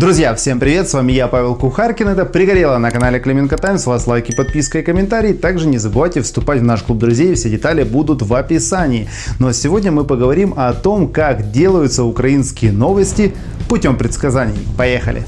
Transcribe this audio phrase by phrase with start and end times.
[0.00, 3.90] Друзья, всем привет, с вами я, Павел Кухаркин, это «Пригорело» на канале Клименко Таймс, у
[3.90, 7.82] вас лайки, подписка и комментарии, также не забывайте вступать в наш клуб друзей, все детали
[7.82, 9.10] будут в описании.
[9.38, 13.34] Но сегодня мы поговорим о том, как делаются украинские новости
[13.68, 14.56] путем предсказаний.
[14.78, 15.26] Поехали!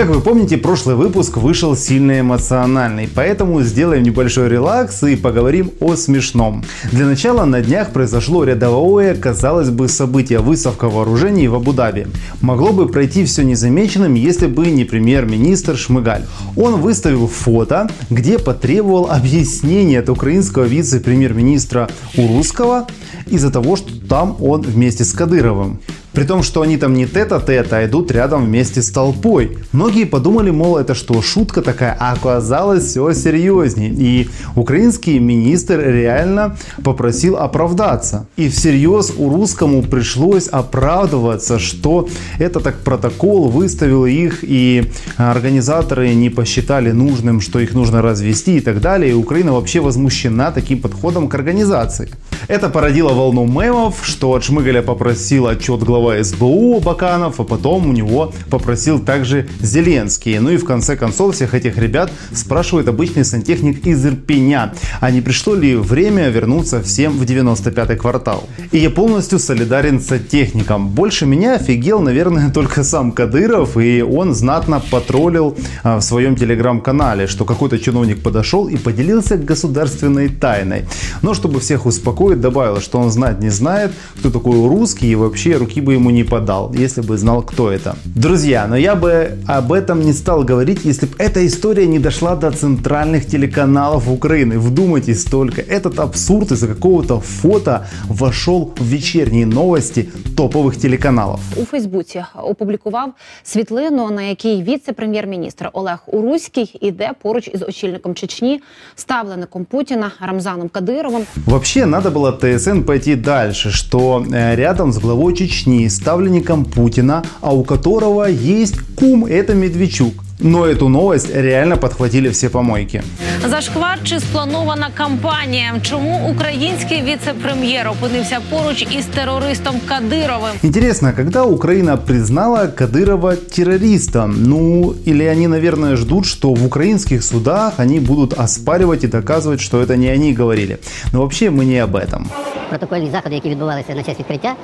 [0.00, 5.94] Как вы помните, прошлый выпуск вышел сильно эмоциональный, поэтому сделаем небольшой релакс и поговорим о
[5.94, 6.64] смешном.
[6.90, 12.06] Для начала на днях произошло рядовое, казалось бы, событие выставка вооружений в Абу-Даби.
[12.40, 16.24] Могло бы пройти все незамеченным, если бы не премьер-министр Шмыгаль.
[16.56, 22.86] Он выставил фото, где потребовал объяснения от украинского вице-премьер-министра Урусского
[23.26, 25.78] из-за того, что там он вместе с Кадыровым.
[26.12, 29.58] При том, что они там не тет-а-тет, а идут рядом вместе с толпой.
[29.72, 33.90] Многие подумали, мол, это что, шутка такая, а оказалось все серьезнее.
[33.90, 38.26] И украинский министр реально попросил оправдаться.
[38.36, 42.08] И всерьез у русскому пришлось оправдываться, что
[42.38, 48.60] это так протокол выставил их, и организаторы не посчитали нужным, что их нужно развести и
[48.60, 49.12] так далее.
[49.12, 52.08] И Украина вообще возмущена таким подходом к организации.
[52.48, 57.92] Это породило волну мемов, что от Шмыгаля попросил отчет глава СБУ Баканов, а потом у
[57.92, 60.38] него попросил также Зеленский.
[60.38, 65.20] Ну и в конце концов всех этих ребят спрашивает обычный сантехник из Ирпеня, а не
[65.20, 68.48] пришло ли время вернуться всем в 95-й квартал.
[68.72, 70.88] И я полностью солидарен с сантехником.
[70.88, 77.26] Больше меня офигел, наверное, только сам Кадыров, и он знатно потроллил а, в своем телеграм-канале,
[77.26, 80.84] что какой-то чиновник подошел и поделился государственной тайной.
[81.22, 85.57] Но чтобы всех успокоить, добавил, что он знать не знает, кто такой русский и вообще
[85.57, 87.95] руки бы ему не подал, если бы знал, кто это.
[88.05, 92.35] Друзья, но я бы об этом не стал говорить, если бы эта история не дошла
[92.35, 94.59] до центральных телеканалов Украины.
[94.59, 101.39] Вдумайтесь только, этот абсурд из-за какого-то фото вошел в вечерние новости топових телеканалов.
[101.55, 103.13] У Фейсбуці опублікував
[103.43, 108.61] світлину, на якій віце-прем'єр-міністр Олег Уруський іде поруч із очільником Чечні,
[108.95, 111.25] ставлеником Путіна Рамзаном Кадировим.
[111.45, 117.54] Вообще, надо было ТСН пойти дальше, что э, рядом с главой Чечни, ставленником Путина, а
[117.54, 120.14] у которого есть кум, это Медведчук.
[120.39, 123.01] Но эту новость реально подхватили все помойки.
[123.49, 125.73] Зашквар чи спланована кампанія?
[125.81, 130.51] Чому український віце-прем'єр опинився поруч із терористом Кадировим?
[130.63, 134.35] Интересно, когда Украина признала Кадырова террористом?
[134.43, 139.81] Ну, или они, наверное, ждут, что в украинских судах они будут оспаривать и доказывать, что
[139.81, 140.77] это не они говорили.
[141.13, 142.25] Но вообще мы не об этом.
[142.69, 144.55] Протокольні заходи, які відбувалися на честь відкриття,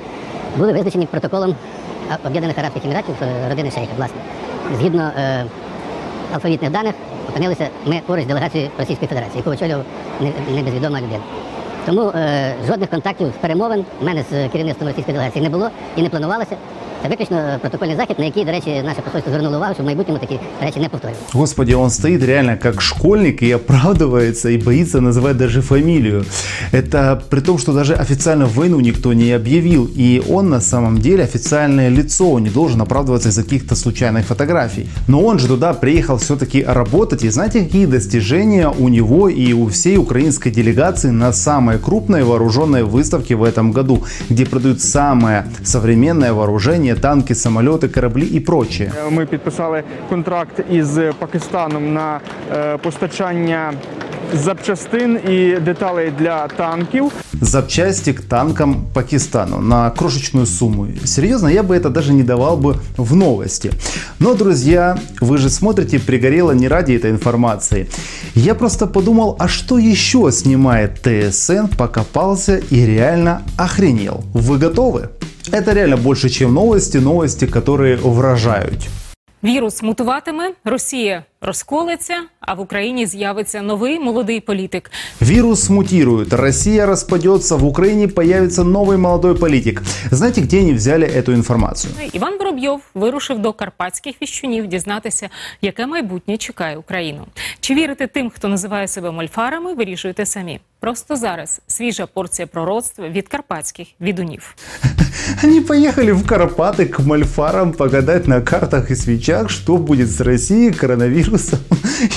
[0.58, 1.54] були визначені протоколом
[2.10, 4.16] А- Об'єднаних Арабських Еміратів е, родини Шейха, власне.
[4.80, 5.44] Згідно е,
[6.33, 6.93] алфавітних даних,
[7.29, 9.83] опинилися ми поруч з делегацією Російської Федерації, яку очолював
[10.21, 11.19] не- небезвідома людина.
[11.85, 16.09] Тому е, жодних контактів, перемовин в мене з керівництвом російської делегації не було і не
[16.09, 16.55] планувалося.
[17.02, 20.20] Це виключно протокольний захід, на який, до речі, наше посольство звернуло увагу, щоб в майбутньому
[20.20, 21.24] такі речі не повторювали.
[21.32, 26.24] Господи, он стоит реально как школьник и оправдывается, и боится называть даже фамилию.
[26.72, 29.90] Это при том, что даже официально войну никто не объявил.
[29.98, 34.86] И он на самом деле официальное лицо, он не должен оправдываться из-за каких-то случайных фотографий.
[35.08, 37.24] Но он же туда приехал все-таки работать.
[37.24, 42.84] И знаете, какие достижения у него и у всей украинской делегации на самой крупной вооруженной
[42.84, 48.92] выставке в этом году, где продают самое современное вооружение, танки, самолеты, корабли и прочее.
[49.10, 52.20] Ми підписали контракт із Пакистаном на
[52.52, 53.72] е, постачання
[54.34, 57.12] запчастин і деталей для танків.
[57.42, 60.86] запчасти к танкам Пакистану на крошечную сумму.
[61.04, 63.72] Серьезно, я бы это даже не давал бы в новости.
[64.18, 67.88] Но, друзья, вы же смотрите «Пригорело» не ради этой информации.
[68.34, 74.24] Я просто подумал, а что еще снимает ТСН, покопался и реально охренел.
[74.32, 75.08] Вы готовы?
[75.52, 78.88] Это реально больше, чем новости, новости, которые вражают.
[79.44, 84.90] Вірус мутуватиме, Росія розколеться, а в Україні з'явиться новий молодий політик.
[85.20, 89.82] Вирус мутирует, Россия распадется, в Украине появится новый молодой политик.
[90.10, 91.94] Знаете, где они взяли эту информацию?
[92.12, 95.28] Іван Воробйов вирушив до карпатських віщунів дізнатися,
[95.62, 97.26] яке майбутнє чекає Україну.
[97.60, 100.60] Чи вірите тим, хто називає себе мольфарами, вирішуйте самі.
[100.80, 104.56] Просто зараз свіжа порція пророцтва від карпатських відунів.
[105.43, 110.71] Они поехали в Карпаты к мальфарам погадать на картах и свечах, что будет с Россией,
[110.71, 111.59] коронавирусом,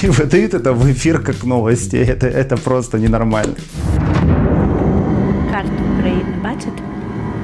[0.03, 1.97] и выдают это в эфир как новости.
[1.97, 3.55] Это, это просто ненормально.
[5.51, 6.83] Карту України бачите?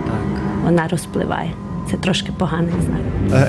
[0.07, 0.43] Так.
[0.65, 1.66] Вона розпливає.
[1.92, 3.00] Це трошки поганий знак.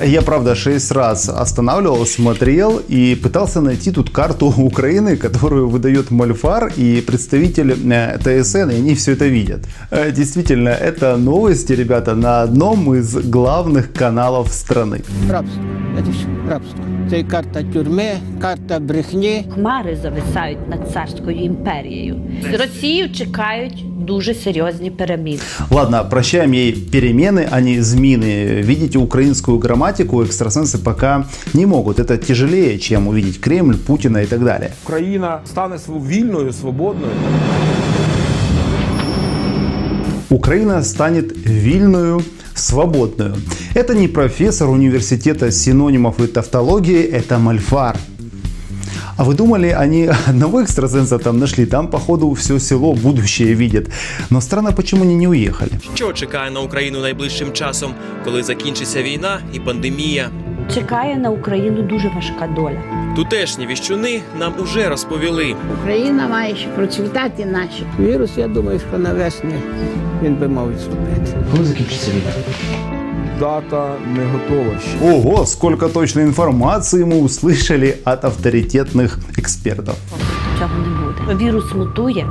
[0.03, 6.11] Э, Я, правда, шесть раз останавливал, смотрел и пытался найти тут карту Украины, которую выдает
[6.11, 9.61] Мальфар и представитель э, ТСН, и они все это видят.
[9.91, 15.01] Э, Действительно, это новости, ребята, на одном из главных каналов страны.
[15.31, 15.63] Рабство.
[15.97, 16.27] Це все.
[16.51, 16.79] Рабство.
[17.11, 18.11] Це і карта тюрми,
[18.41, 19.45] карта брехні.
[19.55, 22.17] Хмари зависають над царською імперією.
[22.59, 25.39] Росію чекають дуже серйозні переміни.
[25.71, 28.63] Ладно, прощаем ей перемены, а не змины.
[28.63, 31.25] Видеть украинскую грамматику экстрасенсы пока
[31.55, 31.99] не могут.
[31.99, 34.71] Это тяжелее, чем увидеть Кремль, Путина и так далее.
[34.87, 37.13] Україна стане св- вільною, свободною.
[40.31, 42.23] Украина станет вильную,
[42.55, 43.35] свободную.
[43.75, 47.97] Это не профессор университета синонимов и тавтологии, это Мальфар.
[49.18, 51.66] А вы думали, они одного экстрасенса там нашли?
[51.66, 53.90] Там, походу, все село будущее видит.
[54.30, 55.72] Но странно, почему они не уехали.
[55.96, 57.94] Що чекає на Україну найближчим часом,
[58.24, 60.30] коли закінчиться війна і пандемія?
[60.74, 62.82] Чекає на Україну дуже важка доля.
[63.16, 65.56] Тутешні віщуни нам уже розповіли.
[65.82, 67.84] Україна має ще процвітати наші.
[68.00, 69.56] Вірус, я думаю, що навесні
[70.24, 71.38] він би мав відступити.
[71.52, 72.97] Коли закінчиться війна?
[73.39, 75.11] Дата не готова ще.
[75.13, 79.95] Ого, сколько точной информации мы услышали от авторитетных экспертов.
[80.59, 80.89] Цього не
[81.33, 81.45] буде.
[81.45, 82.27] Вірус мутує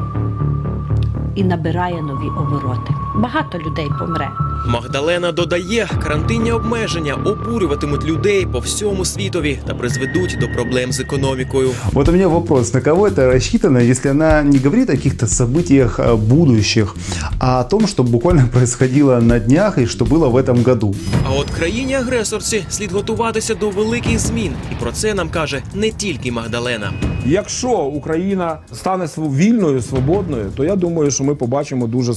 [1.36, 2.94] і набирає нові обороти.
[3.16, 4.30] Багато людей помре.
[4.68, 11.70] Магдалена додає, карантинні обмеження обурюватимуть людей по всьому світові та призведуть до проблем з економікою.
[11.92, 16.00] Вот у меня вопрос, на кого это рассчитано, если она не говорит о каких-то событиях
[16.00, 16.96] э, будущих,
[17.40, 20.96] а о том, что буквально происходило на днях и что было в этом году.
[21.26, 26.32] А от країні-агресорці слід готуватися до великих змін, і про це нам каже не тільки
[26.32, 26.92] Магдалена.
[27.29, 32.15] Якщо Україна стане вільною, свободною, то я думаю, що ми побачимо дуже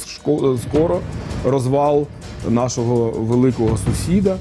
[0.68, 1.00] скоро
[1.46, 2.08] розвал
[2.50, 4.38] нашого великого сусіда,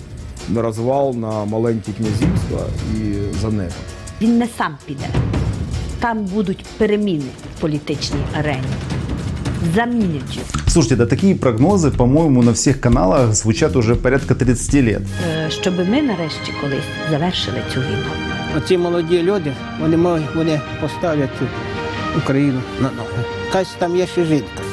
[0.56, 2.60] розвал на маленькі князівства
[2.94, 3.72] і за небо.
[4.20, 5.06] Він не сам піде.
[6.00, 7.24] Там будуть переміни
[7.56, 8.62] в політичній арені.
[9.76, 10.46] Його.
[10.68, 15.02] Слушайте, да такие прогнозы, по-моему, на всех каналах звучат уже порядка 30 лет.
[15.28, 18.27] Е, щоб ми нарешті колись завершили цю війну.
[18.57, 21.45] Оці молоді люди, вони, мо- вони поставлять цю
[22.17, 23.23] Україну на ноги.
[23.51, 24.63] Кась там є ще жінка.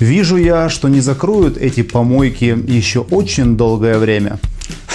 [0.00, 4.38] Вижу я, что не закроют эти помойки еще очень долгое время.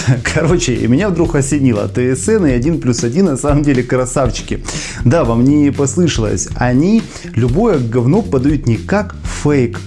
[0.34, 1.88] Короче, и меня вдруг осенило.
[1.90, 4.64] ТСН и 1 плюс 1 на самом деле красавчики.
[5.04, 6.50] Да, вам не послышалось.
[6.56, 7.02] Они
[7.36, 9.80] любое говно подают не как фейк,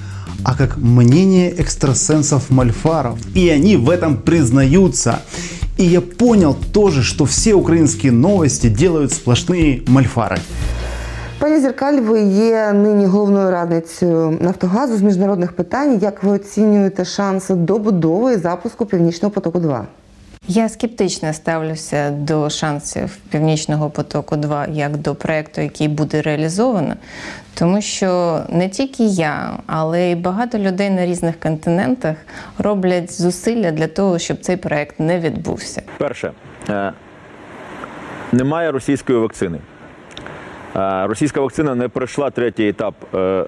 [0.45, 3.19] а как мнение экстрасенсов-мальфаров.
[3.35, 5.21] И они в этом признаются.
[5.77, 10.39] И я понял тоже, что все украинские новости делают сплошные мальфары.
[11.39, 15.99] Пані Зеркаль, ви є нині головною радницею Нафтогазу з міжнародних питань.
[16.03, 19.87] Як ви оцінюєте шанси добудови і запуску Північного потоку 2
[20.54, 26.96] Я скептично ставлюся до шансів Північного потоку 2 як до проекту, який буде реалізовано,
[27.54, 32.16] тому що не тільки я, але й багато людей на різних континентах
[32.58, 35.82] роблять зусилля для того, щоб цей проект не відбувся.
[35.98, 36.32] Перше,
[36.70, 36.94] е,
[38.32, 39.60] немає російської вакцини.
[40.76, 43.46] Е, Російська вакцина не пройшла третій етап е,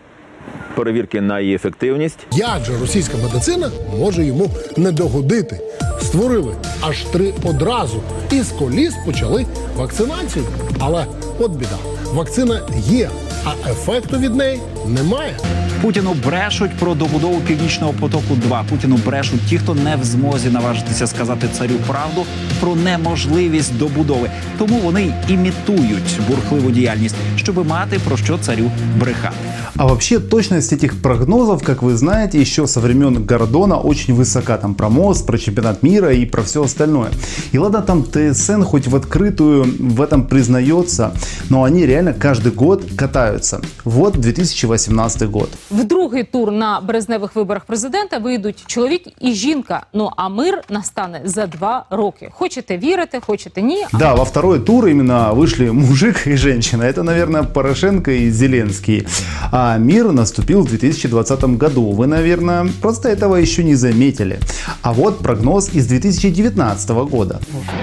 [0.75, 2.20] перевірки на її ефективність.
[2.31, 5.60] Як же російська медицина може йому не догодити?
[6.02, 10.46] Створили аж три одразу і з коліс почали вакцинацію.
[10.80, 11.06] Але
[11.40, 11.78] от біда,
[12.14, 13.10] вакцина є,
[13.44, 15.37] а ефекту від неї немає.
[15.83, 18.35] Путіну брешуть про добудову північного потоку.
[18.35, 22.25] 2 Путіну брешуть ті, хто не в змозі наважитися сказати царю правду
[22.61, 24.30] про неможливість добудови.
[24.59, 29.37] Тому вони й імітують бурхливу діяльність, щоби мати про що царю брехати.
[29.76, 34.59] А вообще точность этих прогнозов, как вы знаете, еще со времен Гордона очень высока.
[34.59, 37.11] Там про мост, про чемпионат мира и про все остальное.
[37.52, 41.12] И ладно, там ТСН хоть в открытую в этом признается,
[41.49, 42.85] но они реально каждый год
[43.33, 43.61] катаются.
[43.85, 45.49] Вот 2018 год.
[45.71, 49.87] В другий тур на березневих виборах президента вийдуть чоловік і жінка.
[49.92, 52.28] Ну а мир настане за два роки.
[52.33, 53.85] Хочете вірити, хочете ні.
[53.92, 56.85] Да, во второй тур именно вышли мужик и женщина.
[56.85, 59.07] Это, наверное, Порошенко и Зеленский.
[59.52, 61.92] А мир наступил в 2020 году.
[61.92, 64.38] Вы, наверное, просто этого еще не заметили.
[64.83, 67.38] А вот прогноз из 2019 года.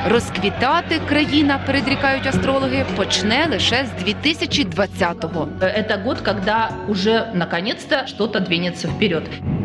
[0.10, 4.04] Розквітати країна, передрікають астрологи, почне лише з
[5.40, 5.50] 2020-го.
[5.62, 9.24] Это год, когда уже наконец-то что-то двинется вперед.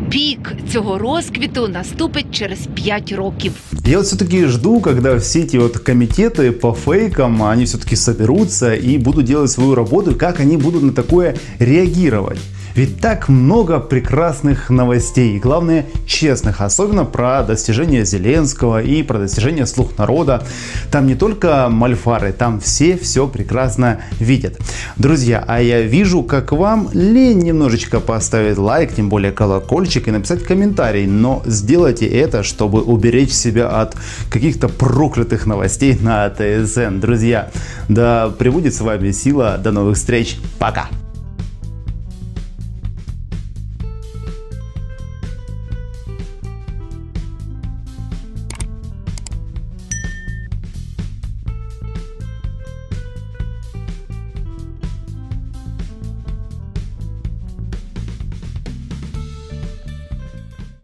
[0.09, 3.53] Пік цього розквіту наступить через 5 років.
[3.85, 8.97] Я вот все-таки жду, когда все эти вот комитеты по фейкам, они все-таки соберутся и
[8.97, 12.39] будут делать свою работу, и как они будут на такое реагировать.
[12.76, 19.64] Ведь так много прекрасных новостей, и главное честных, особенно про достижения Зеленского и про достижения
[19.64, 20.42] слух народа.
[20.90, 24.58] Там не только мальфары, там все все прекрасно видят.
[24.96, 30.44] Друзья, а я вижу, как вам лень немножечко поставить лайк, тем более колокольчик и написать
[30.44, 33.96] комментарий, но сделайте это, чтобы уберечь себя от
[34.30, 37.00] каких-то проклятых новостей на ТСН.
[37.00, 37.50] Друзья,
[37.88, 39.56] да пребудет с вами сила.
[39.56, 40.36] До новых встреч.
[40.58, 40.90] Пока.